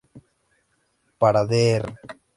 [1.19, 1.83] Para "Dr.